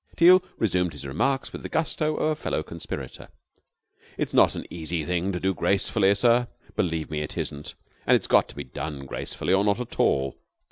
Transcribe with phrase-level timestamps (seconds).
[0.15, 3.27] Teal resumed his remarks with the gusto of a fellow conspirator.
[4.17, 7.75] "It's not an easy thing to do gracefully, sir, believe me, it isn't.
[8.07, 10.39] And it's got to be done gracefully, or not at all.